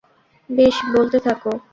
বেশ, 0.49 0.75
বলতে 0.93 1.17
থাকো! 1.19 1.51